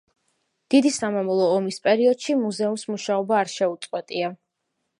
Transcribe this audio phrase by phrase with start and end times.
[0.73, 4.35] დიდი სამამულო ომის პერიოდში მუზეუმს მუშაობა არ შეუწყვეტია.